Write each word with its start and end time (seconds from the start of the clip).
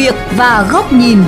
việc 0.00 0.14
và 0.36 0.68
góc 0.72 0.92
nhìn. 0.92 1.18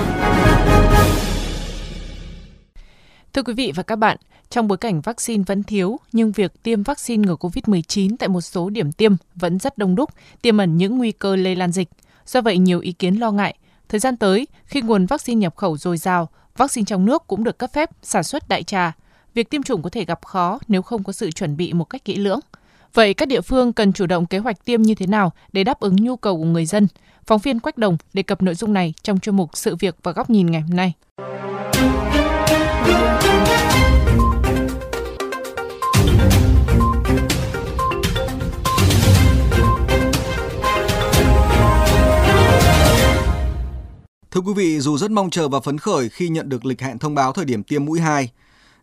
Thưa 3.32 3.42
quý 3.42 3.54
vị 3.54 3.72
và 3.74 3.82
các 3.82 3.96
bạn, 3.96 4.16
trong 4.50 4.68
bối 4.68 4.78
cảnh 4.78 5.00
vaccine 5.00 5.44
vẫn 5.46 5.62
thiếu, 5.62 6.00
nhưng 6.12 6.32
việc 6.32 6.62
tiêm 6.62 6.82
vaccine 6.82 7.26
ngừa 7.26 7.34
COVID-19 7.34 8.16
tại 8.18 8.28
một 8.28 8.40
số 8.40 8.70
điểm 8.70 8.92
tiêm 8.92 9.14
vẫn 9.34 9.58
rất 9.58 9.78
đông 9.78 9.94
đúc, 9.94 10.10
tiềm 10.42 10.58
ẩn 10.58 10.76
những 10.76 10.98
nguy 10.98 11.12
cơ 11.12 11.36
lây 11.36 11.56
lan 11.56 11.72
dịch. 11.72 11.88
Do 12.26 12.40
vậy, 12.40 12.58
nhiều 12.58 12.80
ý 12.80 12.92
kiến 12.92 13.14
lo 13.14 13.30
ngại, 13.30 13.54
thời 13.88 14.00
gian 14.00 14.16
tới, 14.16 14.46
khi 14.64 14.80
nguồn 14.82 15.06
vaccine 15.06 15.40
nhập 15.40 15.56
khẩu 15.56 15.76
dồi 15.76 15.96
dào, 15.96 16.28
vaccine 16.56 16.84
trong 16.84 17.04
nước 17.04 17.22
cũng 17.26 17.44
được 17.44 17.58
cấp 17.58 17.70
phép 17.72 17.90
sản 18.02 18.22
xuất 18.22 18.48
đại 18.48 18.62
trà. 18.62 18.92
Việc 19.34 19.50
tiêm 19.50 19.62
chủng 19.62 19.82
có 19.82 19.90
thể 19.90 20.04
gặp 20.04 20.24
khó 20.24 20.58
nếu 20.68 20.82
không 20.82 21.04
có 21.04 21.12
sự 21.12 21.30
chuẩn 21.30 21.56
bị 21.56 21.72
một 21.72 21.84
cách 21.84 22.04
kỹ 22.04 22.16
lưỡng. 22.16 22.40
Vậy 22.94 23.14
các 23.14 23.28
địa 23.28 23.40
phương 23.40 23.72
cần 23.72 23.92
chủ 23.92 24.06
động 24.06 24.26
kế 24.26 24.38
hoạch 24.38 24.64
tiêm 24.64 24.82
như 24.82 24.94
thế 24.94 25.06
nào 25.06 25.32
để 25.52 25.64
đáp 25.64 25.80
ứng 25.80 25.96
nhu 25.96 26.16
cầu 26.16 26.36
của 26.36 26.44
người 26.44 26.66
dân? 26.66 26.88
Phóng 27.26 27.40
viên 27.40 27.60
Quách 27.60 27.78
Đồng 27.78 27.96
đề 28.12 28.22
cập 28.22 28.42
nội 28.42 28.54
dung 28.54 28.72
này 28.72 28.94
trong 29.02 29.18
chuyên 29.18 29.36
mục 29.36 29.50
Sự 29.54 29.76
việc 29.76 29.96
và 30.02 30.12
góc 30.12 30.30
nhìn 30.30 30.50
ngày 30.50 30.60
hôm 30.60 30.76
nay. 30.76 30.92
Thưa 44.30 44.40
quý 44.40 44.52
vị, 44.56 44.80
dù 44.80 44.98
rất 44.98 45.10
mong 45.10 45.30
chờ 45.30 45.48
và 45.48 45.60
phấn 45.60 45.78
khởi 45.78 46.08
khi 46.08 46.28
nhận 46.28 46.48
được 46.48 46.64
lịch 46.64 46.80
hẹn 46.80 46.98
thông 46.98 47.14
báo 47.14 47.32
thời 47.32 47.44
điểm 47.44 47.62
tiêm 47.62 47.84
mũi 47.84 48.00
2, 48.00 48.30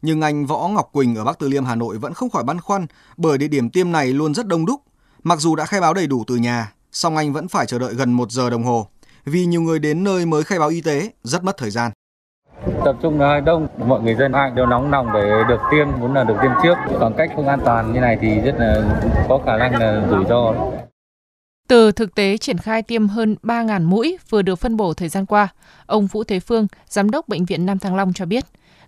nhưng 0.02 0.22
anh 0.22 0.46
Võ 0.46 0.68
Ngọc 0.68 0.90
Quỳnh 0.92 1.16
ở 1.16 1.24
Bắc 1.24 1.40
Từ 1.40 1.48
Liêm 1.48 1.66
Hà 1.66 1.76
Nội 1.76 1.98
vẫn 1.98 2.14
không 2.14 2.30
khỏi 2.30 2.44
băn 2.44 2.62
khoăn 2.62 2.88
bởi 3.18 3.38
địa 3.38 3.48
điểm 3.48 3.70
tiêm 3.70 3.92
này 3.92 4.08
luôn 4.08 4.34
rất 4.34 4.48
đông 4.48 4.66
đúc. 4.66 4.82
Mặc 5.24 5.40
dù 5.40 5.56
đã 5.56 5.66
khai 5.66 5.82
báo 5.82 5.94
đầy 5.94 6.08
đủ 6.08 6.24
từ 6.28 6.36
nhà, 6.36 6.74
song 6.92 7.18
anh 7.18 7.34
vẫn 7.34 7.48
phải 7.48 7.66
chờ 7.66 7.80
đợi 7.80 7.94
gần 7.94 8.14
1 8.14 8.32
giờ 8.32 8.50
đồng 8.50 8.64
hồ 8.64 8.88
vì 9.26 9.46
nhiều 9.46 9.62
người 9.62 9.80
đến 9.80 10.04
nơi 10.04 10.26
mới 10.26 10.44
khai 10.44 10.60
báo 10.60 10.70
y 10.70 10.82
tế 10.82 11.12
rất 11.24 11.44
mất 11.44 11.58
thời 11.58 11.70
gian. 11.70 11.92
Tập 12.86 12.96
trung 13.02 13.20
là 13.20 13.40
đông, 13.40 13.68
mọi 13.78 14.02
người 14.02 14.16
dân 14.16 14.32
ai 14.32 14.52
đều 14.52 14.66
nóng 14.66 14.92
lòng 14.92 15.08
để 15.14 15.44
được 15.50 15.60
tiêm, 15.72 15.88
muốn 16.00 16.14
là 16.14 16.24
được 16.24 16.36
tiêm 16.42 16.52
trước. 16.64 16.76
Khoảng 17.00 17.14
cách 17.18 17.30
không 17.36 17.48
an 17.48 17.60
toàn 17.66 17.94
như 17.94 18.00
này 18.00 18.18
thì 18.22 18.40
rất 18.40 18.56
là 18.58 19.00
có 19.30 19.40
khả 19.46 19.58
năng 19.58 19.76
là 19.76 20.08
rủi 20.10 20.26
ro. 20.30 20.54
Từ 21.68 21.92
thực 21.92 22.16
tế 22.16 22.38
triển 22.38 22.58
khai 22.58 22.82
tiêm 22.82 23.08
hơn 23.08 23.36
3.000 23.44 23.82
mũi 23.82 24.18
vừa 24.30 24.42
được 24.42 24.56
phân 24.56 24.78
bổ 24.78 24.94
thời 24.94 25.10
gian 25.10 25.26
qua, 25.26 25.48
ông 25.86 26.08
Vũ 26.08 26.24
Thế 26.24 26.40
Phương, 26.40 26.68
Giám 26.88 27.12
đốc 27.12 27.28
Bệnh 27.28 27.46
viện 27.46 27.66
Nam 27.66 27.80
Thăng 27.80 27.96
Long 27.96 28.14
cho 28.14 28.26
biết, 28.26 28.46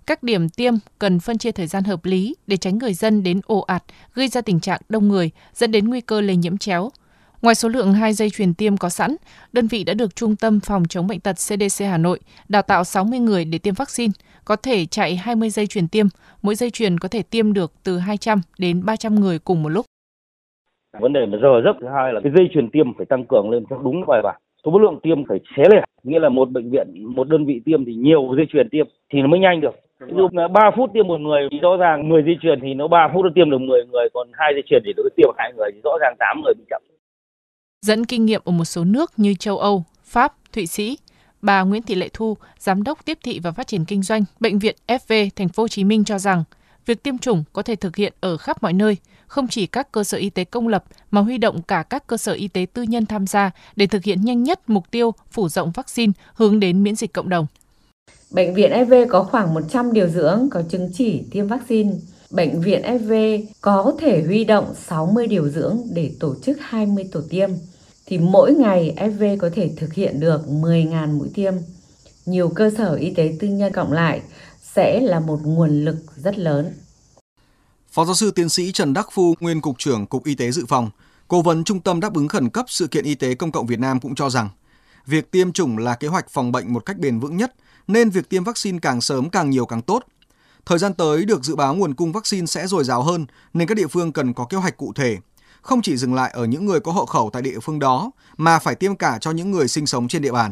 các 0.07 0.23
điểm 0.23 0.49
tiêm 0.49 0.73
cần 0.99 1.19
phân 1.19 1.37
chia 1.37 1.51
thời 1.51 1.67
gian 1.67 1.83
hợp 1.83 2.05
lý 2.05 2.35
để 2.47 2.57
tránh 2.57 2.77
người 2.77 2.93
dân 2.93 3.23
đến 3.23 3.41
ồ 3.45 3.59
ạt, 3.59 3.83
gây 4.13 4.27
ra 4.27 4.41
tình 4.41 4.59
trạng 4.59 4.81
đông 4.89 5.07
người, 5.07 5.31
dẫn 5.53 5.71
đến 5.71 5.89
nguy 5.89 6.01
cơ 6.01 6.21
lây 6.21 6.35
nhiễm 6.35 6.57
chéo. 6.57 6.89
Ngoài 7.41 7.55
số 7.55 7.69
lượng 7.69 7.93
2 7.93 8.13
dây 8.13 8.29
truyền 8.29 8.53
tiêm 8.53 8.77
có 8.77 8.89
sẵn, 8.89 9.15
đơn 9.53 9.67
vị 9.67 9.83
đã 9.83 9.93
được 9.93 10.15
Trung 10.15 10.35
tâm 10.35 10.59
Phòng 10.59 10.83
chống 10.89 11.07
bệnh 11.07 11.19
tật 11.19 11.33
CDC 11.33 11.85
Hà 11.85 11.97
Nội 11.97 12.19
đào 12.49 12.61
tạo 12.61 12.83
60 12.83 13.19
người 13.19 13.45
để 13.45 13.57
tiêm 13.57 13.73
vaccine, 13.73 14.11
có 14.45 14.55
thể 14.55 14.85
chạy 14.85 15.15
20 15.15 15.49
dây 15.49 15.67
truyền 15.67 15.87
tiêm, 15.87 16.05
mỗi 16.41 16.55
dây 16.55 16.69
truyền 16.69 16.97
có 16.97 17.07
thể 17.07 17.23
tiêm 17.23 17.53
được 17.53 17.73
từ 17.83 17.97
200 17.97 18.41
đến 18.59 18.85
300 18.85 19.15
người 19.15 19.39
cùng 19.39 19.63
một 19.63 19.69
lúc. 19.69 19.85
Vấn 20.99 21.13
đề 21.13 21.19
là 21.19 21.37
giờ 21.41 21.61
giấc 21.65 21.75
thứ 21.81 21.87
hai 21.95 22.13
là 22.13 22.19
cái 22.23 22.31
dây 22.37 22.47
truyền 22.53 22.69
tiêm 22.69 22.93
phải 22.97 23.05
tăng 23.05 23.25
cường 23.25 23.49
lên 23.49 23.63
theo 23.69 23.79
đúng 23.83 24.03
bài 24.07 24.21
bản. 24.23 24.41
Số 24.65 24.79
lượng 24.79 24.99
tiêm 25.03 25.25
phải 25.29 25.39
xé 25.57 25.63
lẻ, 25.71 25.83
nghĩa 26.03 26.19
là 26.19 26.29
một 26.29 26.51
bệnh 26.51 26.71
viện, 26.71 26.87
một 27.15 27.27
đơn 27.29 27.45
vị 27.45 27.61
tiêm 27.65 27.85
thì 27.85 27.93
nhiều 27.93 28.33
dây 28.37 28.45
chuyền 28.51 28.69
tiêm 28.69 28.85
thì 29.13 29.19
nó 29.21 29.27
mới 29.27 29.39
nhanh 29.39 29.61
được. 29.61 29.75
Ví 30.07 30.13
dụ 30.17 30.27
là 30.31 30.47
3 30.47 30.71
phút 30.77 30.89
tiêm 30.93 31.07
một 31.07 31.17
người 31.17 31.47
thì 31.51 31.59
rõ 31.59 31.77
ràng 31.79 32.09
người 32.09 32.23
di 32.25 32.31
chuyển 32.41 32.59
thì 32.61 32.73
nó 32.73 32.87
3 32.87 33.07
phút 33.13 33.25
nó 33.25 33.31
tiêm 33.35 33.49
được 33.49 33.61
10 33.61 33.85
người, 33.91 34.07
còn 34.13 34.27
hai 34.33 34.53
di 34.55 34.61
chuyển 34.69 34.81
thì 34.85 34.91
nó 34.97 35.03
tiêm 35.17 35.29
hai 35.37 35.53
người 35.57 35.69
thì 35.73 35.79
rõ 35.83 35.91
ràng 36.01 36.15
8 36.19 36.41
người 36.43 36.53
bị 36.57 36.63
chậm. 36.69 36.81
Dẫn 37.85 38.05
kinh 38.05 38.25
nghiệm 38.25 38.41
ở 38.45 38.51
một 38.51 38.65
số 38.65 38.83
nước 38.83 39.11
như 39.17 39.33
châu 39.33 39.57
Âu, 39.57 39.83
Pháp, 40.03 40.33
Thụy 40.53 40.65
Sĩ, 40.65 40.97
bà 41.41 41.61
Nguyễn 41.61 41.83
Thị 41.83 41.95
Lệ 41.95 42.09
Thu, 42.13 42.37
giám 42.57 42.83
đốc 42.83 43.05
tiếp 43.05 43.17
thị 43.23 43.39
và 43.43 43.51
phát 43.51 43.67
triển 43.67 43.85
kinh 43.85 44.01
doanh 44.01 44.23
bệnh 44.39 44.59
viện 44.59 44.75
FV 44.87 45.29
thành 45.35 45.49
phố 45.49 45.63
Hồ 45.63 45.67
Chí 45.67 45.83
Minh 45.83 46.03
cho 46.03 46.19
rằng 46.19 46.43
việc 46.85 47.03
tiêm 47.03 47.17
chủng 47.17 47.43
có 47.53 47.61
thể 47.61 47.75
thực 47.75 47.95
hiện 47.95 48.13
ở 48.21 48.37
khắp 48.37 48.63
mọi 48.63 48.73
nơi, 48.73 48.97
không 49.27 49.47
chỉ 49.47 49.67
các 49.67 49.91
cơ 49.91 50.03
sở 50.03 50.17
y 50.17 50.29
tế 50.29 50.43
công 50.43 50.67
lập 50.67 50.83
mà 51.11 51.21
huy 51.21 51.37
động 51.37 51.61
cả 51.61 51.83
các 51.89 52.07
cơ 52.07 52.17
sở 52.17 52.33
y 52.33 52.47
tế 52.47 52.65
tư 52.73 52.83
nhân 52.83 53.05
tham 53.05 53.27
gia 53.27 53.51
để 53.75 53.87
thực 53.87 54.03
hiện 54.03 54.21
nhanh 54.21 54.43
nhất 54.43 54.69
mục 54.69 54.91
tiêu 54.91 55.13
phủ 55.31 55.49
rộng 55.49 55.71
vaccine 55.71 56.13
hướng 56.35 56.59
đến 56.59 56.83
miễn 56.83 56.95
dịch 56.95 57.13
cộng 57.13 57.29
đồng. 57.29 57.45
Bệnh 58.31 58.53
viện 58.53 58.71
FV 58.71 59.07
có 59.09 59.23
khoảng 59.23 59.53
100 59.53 59.93
điều 59.93 60.07
dưỡng 60.07 60.49
có 60.51 60.63
chứng 60.69 60.91
chỉ 60.93 61.23
tiêm 61.31 61.47
vaccine. 61.47 61.91
Bệnh 62.29 62.61
viện 62.61 62.81
FV 62.81 63.43
có 63.61 63.93
thể 63.99 64.23
huy 64.23 64.43
động 64.43 64.73
60 64.87 65.27
điều 65.27 65.49
dưỡng 65.49 65.77
để 65.93 66.11
tổ 66.19 66.35
chức 66.43 66.57
20 66.61 67.09
tổ 67.11 67.21
tiêm. 67.29 67.49
Thì 68.05 68.17
mỗi 68.17 68.53
ngày 68.53 68.95
FV 68.97 69.37
có 69.37 69.49
thể 69.53 69.71
thực 69.77 69.93
hiện 69.93 70.19
được 70.19 70.41
10.000 70.47 71.17
mũi 71.17 71.29
tiêm. 71.33 71.53
Nhiều 72.25 72.49
cơ 72.49 72.71
sở 72.77 72.95
y 72.95 73.13
tế 73.13 73.33
tư 73.39 73.47
nhân 73.47 73.73
cộng 73.73 73.91
lại 73.91 74.21
sẽ 74.75 74.99
là 74.99 75.19
một 75.19 75.39
nguồn 75.43 75.85
lực 75.85 75.97
rất 76.15 76.37
lớn. 76.37 76.73
Phó 77.91 78.05
giáo 78.05 78.15
sư 78.15 78.31
tiến 78.31 78.49
sĩ 78.49 78.71
Trần 78.71 78.93
Đắc 78.93 79.07
Phu, 79.11 79.33
nguyên 79.39 79.61
cục 79.61 79.77
trưởng 79.77 80.05
Cục 80.07 80.25
Y 80.25 80.35
tế 80.35 80.51
Dự 80.51 80.65
phòng, 80.67 80.89
cố 81.27 81.41
vấn 81.41 81.63
Trung 81.63 81.79
tâm 81.79 81.99
đáp 81.99 82.13
ứng 82.13 82.27
khẩn 82.27 82.49
cấp 82.49 82.65
sự 82.67 82.87
kiện 82.87 83.03
y 83.03 83.15
tế 83.15 83.35
công 83.35 83.51
cộng 83.51 83.67
Việt 83.67 83.79
Nam 83.79 83.99
cũng 83.99 84.15
cho 84.15 84.29
rằng, 84.29 84.49
việc 85.05 85.31
tiêm 85.31 85.51
chủng 85.51 85.77
là 85.77 85.95
kế 85.95 86.07
hoạch 86.07 86.29
phòng 86.29 86.51
bệnh 86.51 86.73
một 86.73 86.85
cách 86.85 86.99
bền 86.99 87.19
vững 87.19 87.37
nhất, 87.37 87.53
nên 87.87 88.09
việc 88.09 88.29
tiêm 88.29 88.43
vaccine 88.43 88.79
càng 88.81 89.01
sớm 89.01 89.29
càng 89.29 89.49
nhiều 89.49 89.65
càng 89.65 89.81
tốt. 89.81 90.03
Thời 90.65 90.77
gian 90.77 90.93
tới 90.93 91.25
được 91.25 91.43
dự 91.43 91.55
báo 91.55 91.75
nguồn 91.75 91.93
cung 91.93 92.11
vaccine 92.11 92.45
sẽ 92.45 92.67
dồi 92.67 92.83
dào 92.83 93.01
hơn 93.01 93.25
nên 93.53 93.67
các 93.67 93.75
địa 93.75 93.87
phương 93.87 94.11
cần 94.11 94.33
có 94.33 94.45
kế 94.49 94.57
hoạch 94.57 94.77
cụ 94.77 94.93
thể, 94.95 95.17
không 95.61 95.81
chỉ 95.81 95.97
dừng 95.97 96.13
lại 96.13 96.31
ở 96.33 96.45
những 96.45 96.65
người 96.65 96.79
có 96.79 96.91
hộ 96.91 97.05
khẩu 97.05 97.29
tại 97.33 97.41
địa 97.41 97.59
phương 97.61 97.79
đó 97.79 98.11
mà 98.37 98.59
phải 98.59 98.75
tiêm 98.75 98.95
cả 98.95 99.17
cho 99.21 99.31
những 99.31 99.51
người 99.51 99.67
sinh 99.67 99.85
sống 99.85 100.07
trên 100.07 100.21
địa 100.21 100.31
bàn 100.31 100.51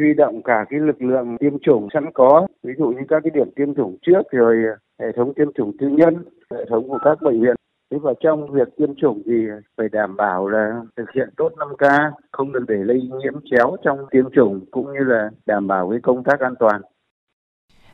huy 0.00 0.14
động 0.14 0.42
cả 0.44 0.64
cái 0.70 0.80
lực 0.80 1.02
lượng 1.02 1.36
tiêm 1.40 1.52
chủng 1.62 1.88
sẵn 1.94 2.04
có 2.14 2.46
ví 2.62 2.72
dụ 2.78 2.84
như 2.84 3.00
các 3.08 3.20
cái 3.24 3.30
điểm 3.34 3.50
tiêm 3.56 3.74
chủng 3.74 3.96
trước 4.06 4.22
rồi 4.30 4.56
hệ 5.00 5.06
thống 5.16 5.34
tiêm 5.34 5.52
chủng 5.54 5.76
tư 5.80 5.86
nhân 5.88 6.24
hệ 6.50 6.64
thống 6.70 6.88
của 6.88 6.98
các 7.04 7.22
bệnh 7.22 7.42
viện 7.42 7.56
thế 7.92 7.98
và 8.02 8.12
trong 8.20 8.52
việc 8.52 8.68
tiêm 8.76 8.94
chủng 8.94 9.22
thì 9.26 9.32
phải 9.76 9.88
đảm 9.92 10.16
bảo 10.16 10.48
là 10.48 10.80
thực 10.96 11.10
hiện 11.14 11.28
tốt 11.36 11.52
5K 11.56 12.10
không 12.32 12.52
được 12.52 12.64
để 12.68 12.76
lây 12.84 13.00
nhiễm 13.02 13.34
chéo 13.50 13.76
trong 13.84 13.98
tiêm 14.10 14.24
chủng 14.34 14.64
cũng 14.70 14.92
như 14.92 15.04
là 15.04 15.30
đảm 15.46 15.66
bảo 15.66 15.90
cái 15.90 16.00
công 16.02 16.24
tác 16.24 16.40
an 16.40 16.54
toàn 16.58 16.80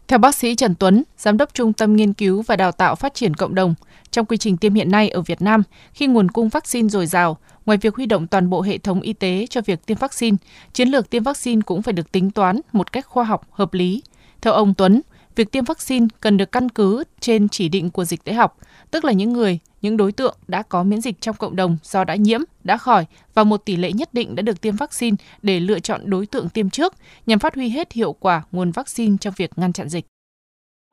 theo 0.09 0.19
bác 0.19 0.35
sĩ 0.35 0.55
Trần 0.55 0.75
Tuấn, 0.75 1.03
Giám 1.17 1.37
đốc 1.37 1.55
Trung 1.55 1.73
tâm 1.73 1.97
Nghiên 1.97 2.13
cứu 2.13 2.43
và 2.43 2.57
Đào 2.57 2.73
tạo 2.73 2.95
Phát 2.95 3.15
triển 3.15 3.35
Cộng 3.35 3.55
đồng, 3.55 3.75
trong 4.11 4.27
quy 4.27 4.37
trình 4.37 4.57
tiêm 4.57 4.75
hiện 4.75 4.91
nay 4.91 5.09
ở 5.09 5.21
Việt 5.21 5.43
Nam, 5.43 5.63
khi 5.93 6.07
nguồn 6.07 6.31
cung 6.31 6.49
vaccine 6.49 6.89
dồi 6.89 7.07
dào, 7.07 7.39
ngoài 7.67 7.79
việc 7.83 7.95
huy 7.95 8.07
động 8.07 8.27
toàn 8.27 8.51
bộ 8.51 8.63
hệ 8.63 8.79
thống 8.79 9.01
y 9.01 9.13
tế 9.13 9.47
cho 9.51 9.61
việc 9.61 9.87
tiêm 9.87 9.97
vaccine, 10.01 10.37
chiến 10.73 10.89
lược 10.89 11.11
tiêm 11.11 11.23
vaccine 11.23 11.61
cũng 11.67 11.83
phải 11.83 11.93
được 11.93 12.13
tính 12.13 12.31
toán 12.31 12.61
một 12.73 12.93
cách 12.93 13.07
khoa 13.07 13.25
học, 13.25 13.43
hợp 13.51 13.75
lý. 13.75 14.03
Theo 14.41 14.53
ông 14.53 14.75
Tuấn, 14.75 15.01
việc 15.37 15.53
tiêm 15.53 15.65
vaccine 15.65 16.07
cần 16.21 16.37
được 16.37 16.53
căn 16.53 16.69
cứ 16.69 17.05
trên 17.21 17.49
chỉ 17.49 17.69
định 17.69 17.91
của 17.91 18.05
dịch 18.05 18.25
tễ 18.25 18.33
học, 18.33 18.57
tức 18.91 19.05
là 19.05 19.13
những 19.13 19.33
người, 19.33 19.59
những 19.83 19.97
đối 19.97 20.13
tượng 20.13 20.37
đã 20.49 20.63
có 20.63 20.83
miễn 20.83 21.01
dịch 21.01 21.21
trong 21.21 21.37
cộng 21.39 21.57
đồng 21.57 21.77
do 21.83 22.05
đã 22.05 22.15
nhiễm, 22.15 22.41
đã 22.65 22.77
khỏi 22.77 23.07
và 23.35 23.45
một 23.45 23.57
tỷ 23.65 23.77
lệ 23.77 23.93
nhất 23.93 24.09
định 24.13 24.37
đã 24.37 24.43
được 24.43 24.61
tiêm 24.61 24.75
vaccine 24.77 25.17
để 25.43 25.61
lựa 25.61 25.79
chọn 25.79 26.01
đối 26.05 26.27
tượng 26.27 26.49
tiêm 26.49 26.71
trước 26.71 26.95
nhằm 27.27 27.39
phát 27.39 27.55
huy 27.55 27.69
hết 27.69 27.93
hiệu 27.93 28.13
quả 28.13 28.43
nguồn 28.53 28.71
vaccine 28.71 29.17
trong 29.21 29.35
việc 29.37 29.51
ngăn 29.57 29.73
chặn 29.73 29.89
dịch. 29.89 30.05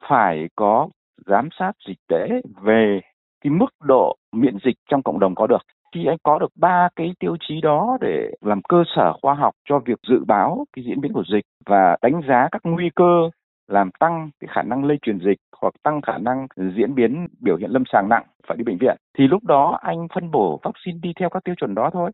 Phải 0.10 0.38
có 0.56 0.90
giám 1.26 1.50
sát 1.60 1.72
dịch 1.88 1.98
tễ 2.08 2.42
về 2.62 3.00
cái 3.44 3.52
mức 3.52 3.70
độ 3.84 4.16
miễn 4.32 4.58
dịch 4.66 4.76
trong 4.90 5.04
cộng 5.04 5.20
đồng 5.20 5.36
có 5.36 5.48
được 5.48 5.62
khi 5.96 6.06
anh 6.06 6.18
có 6.24 6.40
được 6.40 6.52
ba 6.56 6.90
cái 6.96 7.14
tiêu 7.20 7.36
chí 7.48 7.62
đó 7.62 7.98
để 8.02 8.32
làm 8.42 8.62
cơ 8.70 8.84
sở 8.96 9.14
khoa 9.22 9.34
học 9.34 9.54
cho 9.70 9.80
việc 9.86 10.00
dự 10.10 10.24
báo 10.28 10.66
cái 10.74 10.86
diễn 10.88 11.02
biến 11.02 11.14
của 11.14 11.24
dịch 11.34 11.46
và 11.66 11.98
đánh 12.02 12.22
giá 12.28 12.48
các 12.52 12.62
nguy 12.64 12.90
cơ 12.96 13.30
làm 13.68 13.90
tăng 14.00 14.30
cái 14.40 14.48
khả 14.56 14.62
năng 14.62 14.86
lây 14.86 14.98
truyền 15.02 15.20
dịch 15.20 15.38
hoặc 15.62 15.74
tăng 15.84 16.02
khả 16.02 16.18
năng 16.18 16.48
diễn 16.78 16.96
biến 16.96 17.28
biểu 17.40 17.58
hiện 17.58 17.72
lâm 17.72 17.84
sàng 17.92 18.10
nặng 18.10 18.24
phải 18.48 18.58
đi 18.58 18.64
bệnh 18.64 18.78
viện 18.78 18.98
thì 19.18 19.28
lúc 19.28 19.44
đó 19.44 19.80
anh 19.82 20.08
phân 20.16 20.32
bổ 20.32 20.60
vaccine 20.64 20.98
đi 21.02 21.14
theo 21.20 21.30
các 21.30 21.44
tiêu 21.44 21.56
chuẩn 21.56 21.76
đó 21.76 21.90
thôi. 21.94 22.12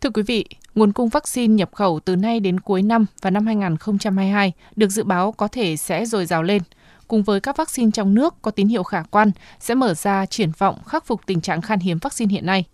Thưa 0.00 0.10
quý 0.14 0.22
vị, 0.26 0.44
nguồn 0.74 0.92
cung 0.92 1.08
vaccine 1.08 1.54
nhập 1.54 1.68
khẩu 1.72 2.00
từ 2.04 2.16
nay 2.16 2.40
đến 2.40 2.60
cuối 2.60 2.82
năm 2.82 3.06
và 3.22 3.30
năm 3.30 3.46
2022 3.46 4.52
được 4.76 4.88
dự 4.88 5.04
báo 5.04 5.32
có 5.32 5.48
thể 5.48 5.76
sẽ 5.76 6.04
dồi 6.04 6.26
dào 6.26 6.42
lên– 6.42 6.62
cùng 7.12 7.22
với 7.22 7.40
các 7.40 7.56
vaccine 7.56 7.90
trong 7.90 8.14
nước 8.14 8.34
có 8.42 8.50
tín 8.50 8.68
hiệu 8.68 8.82
khả 8.82 9.02
quan 9.02 9.30
sẽ 9.60 9.74
mở 9.74 9.94
ra 9.94 10.26
triển 10.26 10.52
vọng 10.58 10.78
khắc 10.86 11.06
phục 11.06 11.20
tình 11.26 11.40
trạng 11.40 11.60
khan 11.60 11.80
hiếm 11.80 11.98
vaccine 11.98 12.32
hiện 12.32 12.46
nay. 12.46 12.64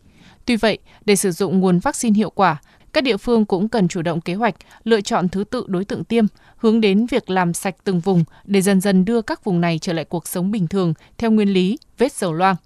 Tuy 0.44 0.56
vậy, 0.56 0.78
để 1.04 1.16
sử 1.16 1.32
dụng 1.32 1.60
nguồn 1.60 1.78
vaccine 1.78 2.16
hiệu 2.16 2.30
quả, 2.30 2.60
các 2.92 3.04
địa 3.04 3.16
phương 3.16 3.44
cũng 3.44 3.68
cần 3.68 3.88
chủ 3.88 4.02
động 4.02 4.20
kế 4.20 4.34
hoạch, 4.34 4.54
lựa 4.84 5.00
chọn 5.00 5.28
thứ 5.28 5.44
tự 5.44 5.64
đối 5.68 5.84
tượng 5.84 6.04
tiêm, 6.04 6.26
hướng 6.56 6.80
đến 6.80 7.06
việc 7.06 7.30
làm 7.30 7.54
sạch 7.54 7.74
từng 7.84 8.00
vùng 8.00 8.24
để 8.44 8.60
dần 8.60 8.80
dần 8.80 9.04
đưa 9.04 9.22
các 9.22 9.44
vùng 9.44 9.60
này 9.60 9.78
trở 9.78 9.92
lại 9.92 10.04
cuộc 10.04 10.28
sống 10.28 10.50
bình 10.50 10.66
thường 10.68 10.94
theo 11.18 11.30
nguyên 11.30 11.48
lý 11.48 11.78
vết 11.98 12.12
dầu 12.12 12.32
loang. 12.32 12.56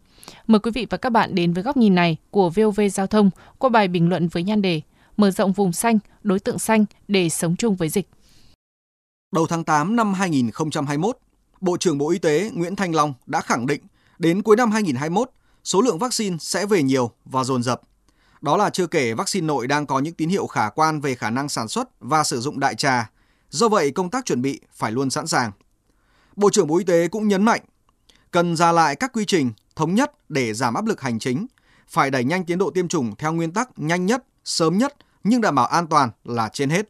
Mời 0.46 0.58
quý 0.58 0.70
vị 0.70 0.86
và 0.90 0.98
các 0.98 1.10
bạn 1.10 1.34
đến 1.34 1.52
với 1.52 1.62
góc 1.62 1.76
nhìn 1.76 1.94
này 1.94 2.16
của 2.30 2.50
VOV 2.50 2.80
Giao 2.92 3.06
thông 3.06 3.30
qua 3.58 3.70
bài 3.70 3.88
bình 3.88 4.08
luận 4.08 4.28
với 4.28 4.42
nhan 4.42 4.62
đề 4.62 4.80
Mở 5.16 5.30
rộng 5.30 5.52
vùng 5.52 5.72
xanh, 5.72 5.98
đối 6.22 6.40
tượng 6.40 6.58
xanh 6.58 6.84
để 7.08 7.28
sống 7.28 7.56
chung 7.56 7.76
với 7.76 7.88
dịch. 7.88 8.08
Đầu 9.34 9.46
tháng 9.46 9.64
8 9.64 9.96
năm 9.96 10.14
2021, 10.14 11.18
Bộ 11.62 11.76
trưởng 11.76 11.98
Bộ 11.98 12.10
Y 12.10 12.18
tế 12.18 12.50
Nguyễn 12.54 12.76
Thanh 12.76 12.94
Long 12.94 13.14
đã 13.26 13.40
khẳng 13.40 13.66
định 13.66 13.82
đến 14.18 14.42
cuối 14.42 14.56
năm 14.56 14.70
2021, 14.70 15.30
số 15.64 15.80
lượng 15.80 15.98
vaccine 15.98 16.36
sẽ 16.40 16.66
về 16.66 16.82
nhiều 16.82 17.10
và 17.24 17.44
dồn 17.44 17.62
dập. 17.62 17.80
Đó 18.40 18.56
là 18.56 18.70
chưa 18.70 18.86
kể 18.86 19.14
vaccine 19.14 19.46
nội 19.46 19.66
đang 19.66 19.86
có 19.86 19.98
những 19.98 20.14
tín 20.14 20.28
hiệu 20.28 20.46
khả 20.46 20.68
quan 20.68 21.00
về 21.00 21.14
khả 21.14 21.30
năng 21.30 21.48
sản 21.48 21.68
xuất 21.68 21.88
và 22.00 22.24
sử 22.24 22.40
dụng 22.40 22.60
đại 22.60 22.74
trà. 22.74 23.10
Do 23.50 23.68
vậy, 23.68 23.90
công 23.90 24.10
tác 24.10 24.26
chuẩn 24.26 24.42
bị 24.42 24.60
phải 24.72 24.92
luôn 24.92 25.10
sẵn 25.10 25.26
sàng. 25.26 25.52
Bộ 26.36 26.50
trưởng 26.50 26.66
Bộ 26.66 26.78
Y 26.78 26.84
tế 26.84 27.08
cũng 27.08 27.28
nhấn 27.28 27.44
mạnh, 27.44 27.60
cần 28.30 28.56
ra 28.56 28.72
lại 28.72 28.96
các 28.96 29.12
quy 29.12 29.24
trình 29.24 29.52
thống 29.76 29.94
nhất 29.94 30.12
để 30.28 30.54
giảm 30.54 30.74
áp 30.74 30.86
lực 30.86 31.00
hành 31.00 31.18
chính, 31.18 31.46
phải 31.88 32.10
đẩy 32.10 32.24
nhanh 32.24 32.44
tiến 32.44 32.58
độ 32.58 32.70
tiêm 32.70 32.88
chủng 32.88 33.16
theo 33.16 33.32
nguyên 33.32 33.52
tắc 33.52 33.68
nhanh 33.76 34.06
nhất, 34.06 34.24
sớm 34.44 34.78
nhất 34.78 34.94
nhưng 35.24 35.40
đảm 35.40 35.54
bảo 35.54 35.66
an 35.66 35.86
toàn 35.86 36.10
là 36.24 36.48
trên 36.52 36.70
hết. 36.70 36.88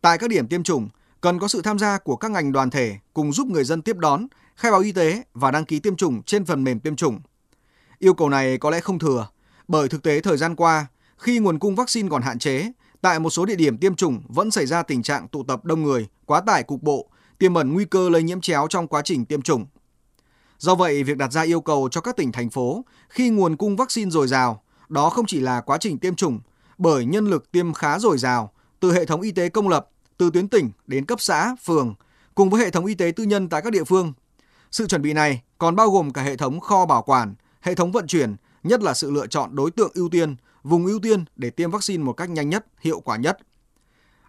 Tại 0.00 0.18
các 0.18 0.30
điểm 0.30 0.48
tiêm 0.48 0.62
chủng, 0.62 0.88
cần 1.26 1.38
có 1.38 1.48
sự 1.48 1.62
tham 1.62 1.78
gia 1.78 1.98
của 1.98 2.16
các 2.16 2.30
ngành 2.30 2.52
đoàn 2.52 2.70
thể 2.70 2.98
cùng 3.14 3.32
giúp 3.32 3.46
người 3.46 3.64
dân 3.64 3.82
tiếp 3.82 3.96
đón, 3.96 4.26
khai 4.56 4.72
báo 4.72 4.80
y 4.80 4.92
tế 4.92 5.22
và 5.34 5.50
đăng 5.50 5.64
ký 5.64 5.80
tiêm 5.80 5.96
chủng 5.96 6.22
trên 6.22 6.44
phần 6.44 6.64
mềm 6.64 6.80
tiêm 6.80 6.96
chủng. 6.96 7.20
Yêu 7.98 8.14
cầu 8.14 8.28
này 8.28 8.58
có 8.58 8.70
lẽ 8.70 8.80
không 8.80 8.98
thừa, 8.98 9.28
bởi 9.68 9.88
thực 9.88 10.02
tế 10.02 10.20
thời 10.20 10.36
gian 10.36 10.56
qua, 10.56 10.86
khi 11.18 11.38
nguồn 11.38 11.58
cung 11.58 11.74
vaccine 11.74 12.08
còn 12.08 12.22
hạn 12.22 12.38
chế, 12.38 12.72
tại 13.00 13.20
một 13.20 13.30
số 13.30 13.44
địa 13.44 13.54
điểm 13.54 13.78
tiêm 13.78 13.94
chủng 13.94 14.22
vẫn 14.28 14.50
xảy 14.50 14.66
ra 14.66 14.82
tình 14.82 15.02
trạng 15.02 15.28
tụ 15.28 15.42
tập 15.42 15.64
đông 15.64 15.82
người, 15.82 16.08
quá 16.26 16.40
tải 16.40 16.62
cục 16.62 16.82
bộ, 16.82 17.10
tiềm 17.38 17.54
ẩn 17.54 17.72
nguy 17.72 17.84
cơ 17.84 18.08
lây 18.08 18.22
nhiễm 18.22 18.40
chéo 18.40 18.66
trong 18.70 18.88
quá 18.88 19.02
trình 19.04 19.24
tiêm 19.24 19.42
chủng. 19.42 19.66
Do 20.58 20.74
vậy, 20.74 21.02
việc 21.02 21.16
đặt 21.16 21.32
ra 21.32 21.42
yêu 21.42 21.60
cầu 21.60 21.88
cho 21.90 22.00
các 22.00 22.16
tỉnh 22.16 22.32
thành 22.32 22.50
phố 22.50 22.84
khi 23.08 23.30
nguồn 23.30 23.56
cung 23.56 23.76
vaccine 23.76 24.10
dồi 24.10 24.28
dào, 24.28 24.62
đó 24.88 25.10
không 25.10 25.26
chỉ 25.26 25.40
là 25.40 25.60
quá 25.60 25.78
trình 25.80 25.98
tiêm 25.98 26.14
chủng, 26.14 26.40
bởi 26.78 27.04
nhân 27.04 27.26
lực 27.26 27.52
tiêm 27.52 27.72
khá 27.72 27.98
dồi 27.98 28.18
dào 28.18 28.52
từ 28.80 28.92
hệ 28.92 29.04
thống 29.04 29.20
y 29.20 29.30
tế 29.30 29.48
công 29.48 29.68
lập, 29.68 29.88
từ 30.18 30.30
tuyến 30.30 30.48
tỉnh 30.48 30.70
đến 30.86 31.06
cấp 31.06 31.20
xã, 31.20 31.56
phường, 31.64 31.94
cùng 32.34 32.50
với 32.50 32.60
hệ 32.60 32.70
thống 32.70 32.86
y 32.86 32.94
tế 32.94 33.12
tư 33.16 33.24
nhân 33.24 33.48
tại 33.48 33.62
các 33.62 33.70
địa 33.72 33.84
phương. 33.84 34.12
Sự 34.70 34.86
chuẩn 34.86 35.02
bị 35.02 35.12
này 35.12 35.42
còn 35.58 35.76
bao 35.76 35.90
gồm 35.90 36.12
cả 36.12 36.22
hệ 36.22 36.36
thống 36.36 36.60
kho 36.60 36.86
bảo 36.86 37.02
quản, 37.02 37.34
hệ 37.60 37.74
thống 37.74 37.92
vận 37.92 38.06
chuyển, 38.06 38.36
nhất 38.62 38.82
là 38.82 38.94
sự 38.94 39.10
lựa 39.10 39.26
chọn 39.26 39.56
đối 39.56 39.70
tượng 39.70 39.90
ưu 39.94 40.08
tiên, 40.08 40.36
vùng 40.62 40.86
ưu 40.86 40.98
tiên 40.98 41.24
để 41.36 41.50
tiêm 41.50 41.70
vaccine 41.70 42.04
một 42.04 42.12
cách 42.12 42.30
nhanh 42.30 42.48
nhất, 42.48 42.66
hiệu 42.80 43.00
quả 43.00 43.16
nhất. 43.16 43.38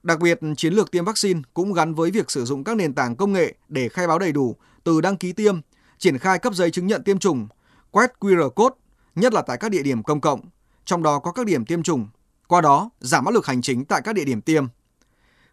Đặc 0.03 0.19
biệt, 0.19 0.39
chiến 0.57 0.73
lược 0.73 0.91
tiêm 0.91 1.05
vaccine 1.05 1.41
cũng 1.53 1.73
gắn 1.73 1.93
với 1.93 2.11
việc 2.11 2.31
sử 2.31 2.45
dụng 2.45 2.63
các 2.63 2.75
nền 2.75 2.93
tảng 2.93 3.15
công 3.15 3.33
nghệ 3.33 3.55
để 3.67 3.89
khai 3.89 4.07
báo 4.07 4.19
đầy 4.19 4.31
đủ 4.31 4.55
từ 4.83 5.01
đăng 5.01 5.17
ký 5.17 5.33
tiêm, 5.33 5.59
triển 5.97 6.17
khai 6.17 6.39
cấp 6.39 6.53
giấy 6.53 6.71
chứng 6.71 6.87
nhận 6.87 7.03
tiêm 7.03 7.19
chủng, 7.19 7.47
quét 7.91 8.11
QR 8.19 8.49
code, 8.49 8.75
nhất 9.15 9.33
là 9.33 9.41
tại 9.41 9.57
các 9.57 9.71
địa 9.71 9.83
điểm 9.83 10.03
công 10.03 10.21
cộng, 10.21 10.41
trong 10.85 11.03
đó 11.03 11.19
có 11.19 11.31
các 11.31 11.45
điểm 11.45 11.65
tiêm 11.65 11.83
chủng, 11.83 12.07
qua 12.47 12.61
đó 12.61 12.89
giảm 12.99 13.25
áp 13.25 13.31
lực 13.31 13.45
hành 13.45 13.61
chính 13.61 13.85
tại 13.85 14.01
các 14.03 14.13
địa 14.13 14.23
điểm 14.23 14.41
tiêm. 14.41 14.65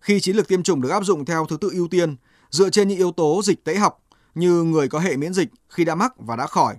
Khi 0.04 0.20
chiến 0.20 0.36
lược 0.36 0.48
tiêm 0.48 0.62
chủng 0.62 0.80
được 0.80 0.88
áp 0.88 1.04
dụng 1.04 1.24
theo 1.24 1.46
thứ 1.46 1.56
tự 1.56 1.70
ưu 1.72 1.88
tiên, 1.88 2.16
dựa 2.50 2.70
trên 2.70 2.88
những 2.88 2.98
yếu 2.98 3.12
tố 3.12 3.40
dịch 3.44 3.64
tễ 3.64 3.74
học 3.74 4.02
như 4.34 4.62
người 4.62 4.88
có 4.88 4.98
hệ 4.98 5.16
miễn 5.16 5.34
dịch 5.34 5.48
khi 5.68 5.84
đã 5.84 5.94
mắc 5.94 6.12
và 6.18 6.36
đã 6.36 6.46
khỏi, 6.46 6.76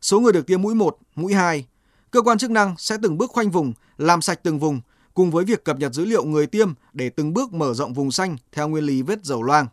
số 0.00 0.20
người 0.20 0.32
được 0.32 0.46
tiêm 0.46 0.62
mũi 0.62 0.74
1, 0.74 0.98
mũi 1.14 1.34
2, 1.34 1.66
cơ 2.10 2.22
quan 2.22 2.38
chức 2.38 2.50
năng 2.50 2.74
sẽ 2.78 2.96
từng 3.02 3.18
bước 3.18 3.30
khoanh 3.30 3.50
vùng, 3.50 3.72
làm 3.96 4.22
sạch 4.22 4.40
từng 4.42 4.58
vùng 4.58 4.80
cùng 5.14 5.30
với 5.30 5.44
việc 5.44 5.64
cập 5.64 5.78
nhật 5.78 5.92
dữ 5.92 6.04
liệu 6.04 6.24
người 6.24 6.46
tiêm 6.46 6.72
để 6.92 7.08
từng 7.08 7.34
bước 7.34 7.52
mở 7.52 7.74
rộng 7.74 7.94
vùng 7.94 8.10
xanh 8.10 8.36
theo 8.52 8.68
nguyên 8.68 8.84
lý 8.84 9.02
vết 9.02 9.24
dầu 9.24 9.42
loang. 9.42 9.66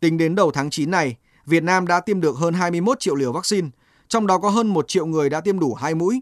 Tính 0.00 0.18
đến 0.18 0.34
đầu 0.34 0.50
tháng 0.50 0.70
9 0.70 0.90
này, 0.90 1.16
Việt 1.46 1.62
Nam 1.62 1.86
đã 1.86 2.00
tiêm 2.00 2.20
được 2.20 2.36
hơn 2.36 2.54
21 2.54 3.00
triệu 3.00 3.14
liều 3.14 3.32
vaccine, 3.32 3.68
trong 4.08 4.26
đó 4.26 4.38
có 4.38 4.48
hơn 4.48 4.66
1 4.66 4.88
triệu 4.88 5.06
người 5.06 5.30
đã 5.30 5.40
tiêm 5.40 5.60
đủ 5.60 5.74
2 5.74 5.94
mũi. 5.94 6.20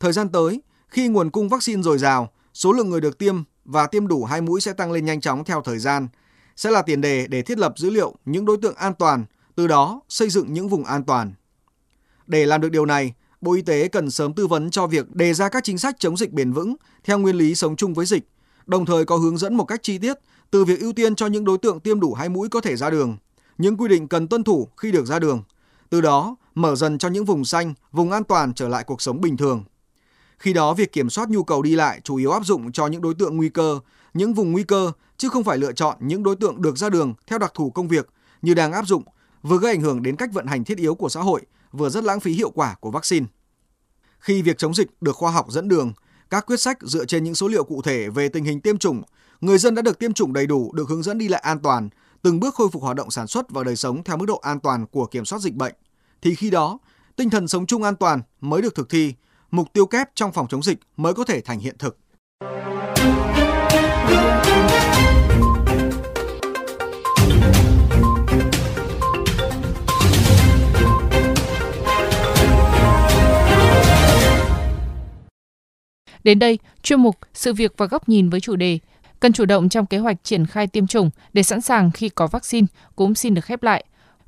Thời 0.00 0.12
gian 0.12 0.28
tới, 0.28 0.62
khi 0.88 1.08
nguồn 1.08 1.30
cung 1.30 1.48
vaccine 1.48 1.82
dồi 1.82 1.98
dào, 1.98 2.32
số 2.54 2.72
lượng 2.72 2.90
người 2.90 3.00
được 3.00 3.18
tiêm 3.18 3.42
và 3.64 3.86
tiêm 3.86 4.08
đủ 4.08 4.24
hai 4.24 4.40
mũi 4.40 4.60
sẽ 4.60 4.72
tăng 4.72 4.92
lên 4.92 5.04
nhanh 5.04 5.20
chóng 5.20 5.44
theo 5.44 5.62
thời 5.62 5.78
gian, 5.78 6.08
sẽ 6.56 6.70
là 6.70 6.82
tiền 6.82 7.00
đề 7.00 7.26
để 7.26 7.42
thiết 7.42 7.58
lập 7.58 7.74
dữ 7.76 7.90
liệu 7.90 8.14
những 8.24 8.44
đối 8.44 8.56
tượng 8.56 8.74
an 8.74 8.94
toàn, 8.94 9.24
từ 9.54 9.66
đó 9.66 10.00
xây 10.08 10.30
dựng 10.30 10.52
những 10.52 10.68
vùng 10.68 10.84
an 10.84 11.04
toàn. 11.04 11.32
Để 12.26 12.46
làm 12.46 12.60
được 12.60 12.68
điều 12.68 12.86
này, 12.86 13.14
Bộ 13.40 13.52
Y 13.52 13.62
tế 13.62 13.88
cần 13.88 14.10
sớm 14.10 14.32
tư 14.32 14.46
vấn 14.46 14.70
cho 14.70 14.86
việc 14.86 15.14
đề 15.14 15.34
ra 15.34 15.48
các 15.48 15.64
chính 15.64 15.78
sách 15.78 15.96
chống 15.98 16.16
dịch 16.16 16.32
bền 16.32 16.52
vững 16.52 16.76
theo 17.04 17.18
nguyên 17.18 17.36
lý 17.36 17.54
sống 17.54 17.76
chung 17.76 17.94
với 17.94 18.06
dịch, 18.06 18.28
đồng 18.66 18.86
thời 18.86 19.04
có 19.04 19.16
hướng 19.16 19.38
dẫn 19.38 19.54
một 19.54 19.64
cách 19.64 19.82
chi 19.82 19.98
tiết 19.98 20.16
từ 20.50 20.64
việc 20.64 20.80
ưu 20.80 20.92
tiên 20.92 21.14
cho 21.14 21.26
những 21.26 21.44
đối 21.44 21.58
tượng 21.58 21.80
tiêm 21.80 22.00
đủ 22.00 22.14
hai 22.14 22.28
mũi 22.28 22.48
có 22.48 22.60
thể 22.60 22.76
ra 22.76 22.90
đường, 22.90 23.16
những 23.58 23.76
quy 23.76 23.88
định 23.88 24.08
cần 24.08 24.28
tuân 24.28 24.44
thủ 24.44 24.68
khi 24.76 24.92
được 24.92 25.06
ra 25.06 25.18
đường. 25.18 25.42
Từ 25.90 26.00
đó, 26.00 26.36
mở 26.54 26.76
dần 26.76 26.98
cho 26.98 27.08
những 27.08 27.24
vùng 27.24 27.44
xanh, 27.44 27.74
vùng 27.92 28.10
an 28.10 28.24
toàn 28.24 28.54
trở 28.54 28.68
lại 28.68 28.84
cuộc 28.84 29.02
sống 29.02 29.20
bình 29.20 29.36
thường. 29.36 29.64
Khi 30.40 30.52
đó, 30.52 30.74
việc 30.74 30.92
kiểm 30.92 31.10
soát 31.10 31.28
nhu 31.28 31.44
cầu 31.44 31.62
đi 31.62 31.74
lại 31.74 32.00
chủ 32.04 32.16
yếu 32.16 32.30
áp 32.30 32.44
dụng 32.44 32.72
cho 32.72 32.86
những 32.86 33.02
đối 33.02 33.14
tượng 33.14 33.36
nguy 33.36 33.48
cơ, 33.48 33.80
những 34.14 34.34
vùng 34.34 34.52
nguy 34.52 34.62
cơ, 34.62 34.92
chứ 35.16 35.28
không 35.28 35.44
phải 35.44 35.58
lựa 35.58 35.72
chọn 35.72 35.96
những 36.00 36.22
đối 36.22 36.36
tượng 36.36 36.62
được 36.62 36.78
ra 36.78 36.88
đường 36.88 37.14
theo 37.26 37.38
đặc 37.38 37.52
thù 37.54 37.70
công 37.70 37.88
việc 37.88 38.08
như 38.42 38.54
đang 38.54 38.72
áp 38.72 38.86
dụng, 38.86 39.02
vừa 39.42 39.58
gây 39.58 39.72
ảnh 39.72 39.80
hưởng 39.80 40.02
đến 40.02 40.16
cách 40.16 40.32
vận 40.32 40.46
hành 40.46 40.64
thiết 40.64 40.78
yếu 40.78 40.94
của 40.94 41.08
xã 41.08 41.20
hội, 41.20 41.40
vừa 41.72 41.90
rất 41.90 42.04
lãng 42.04 42.20
phí 42.20 42.32
hiệu 42.32 42.50
quả 42.50 42.74
của 42.80 42.90
vaccine. 42.90 43.26
Khi 44.18 44.42
việc 44.42 44.58
chống 44.58 44.74
dịch 44.74 44.90
được 45.00 45.16
khoa 45.16 45.30
học 45.30 45.46
dẫn 45.50 45.68
đường, 45.68 45.92
các 46.30 46.46
quyết 46.46 46.60
sách 46.60 46.78
dựa 46.82 47.04
trên 47.04 47.24
những 47.24 47.34
số 47.34 47.48
liệu 47.48 47.64
cụ 47.64 47.82
thể 47.82 48.08
về 48.08 48.28
tình 48.28 48.44
hình 48.44 48.60
tiêm 48.60 48.78
chủng, 48.78 49.02
người 49.40 49.58
dân 49.58 49.74
đã 49.74 49.82
được 49.82 49.98
tiêm 49.98 50.12
chủng 50.12 50.32
đầy 50.32 50.46
đủ, 50.46 50.72
được 50.72 50.88
hướng 50.88 51.02
dẫn 51.02 51.18
đi 51.18 51.28
lại 51.28 51.40
an 51.40 51.58
toàn, 51.62 51.88
từng 52.22 52.40
bước 52.40 52.54
khôi 52.54 52.68
phục 52.72 52.82
hoạt 52.82 52.96
động 52.96 53.10
sản 53.10 53.26
xuất 53.26 53.50
và 53.50 53.64
đời 53.64 53.76
sống 53.76 54.04
theo 54.04 54.16
mức 54.16 54.26
độ 54.26 54.36
an 54.36 54.60
toàn 54.60 54.86
của 54.86 55.06
kiểm 55.06 55.24
soát 55.24 55.38
dịch 55.38 55.54
bệnh, 55.54 55.74
thì 56.22 56.34
khi 56.34 56.50
đó, 56.50 56.78
tinh 57.16 57.30
thần 57.30 57.48
sống 57.48 57.66
chung 57.66 57.82
an 57.82 57.96
toàn 57.96 58.22
mới 58.40 58.62
được 58.62 58.74
thực 58.74 58.90
thi, 58.90 59.14
mục 59.50 59.72
tiêu 59.72 59.86
kép 59.86 60.08
trong 60.14 60.32
phòng 60.32 60.46
chống 60.48 60.62
dịch 60.62 60.78
mới 60.96 61.14
có 61.14 61.24
thể 61.24 61.40
thành 61.40 61.58
hiện 61.58 61.76
thực. 61.78 61.98
Đến 76.24 76.38
đây, 76.38 76.58
chuyên 76.82 77.00
mục 77.00 77.16
Sự 77.34 77.52
việc 77.52 77.74
và 77.76 77.86
góc 77.86 78.08
nhìn 78.08 78.30
với 78.30 78.40
chủ 78.40 78.56
đề 78.56 78.78
Cần 79.20 79.32
chủ 79.32 79.44
động 79.44 79.68
trong 79.68 79.86
kế 79.86 79.98
hoạch 79.98 80.16
triển 80.24 80.46
khai 80.46 80.66
tiêm 80.66 80.86
chủng 80.86 81.10
để 81.32 81.42
sẵn 81.42 81.60
sàng 81.60 81.90
khi 81.90 82.08
có 82.08 82.26
vaccine 82.26 82.66
cũng 82.96 83.14
xin 83.14 83.34
được 83.34 83.44
khép 83.44 83.62
lại. 83.62 83.84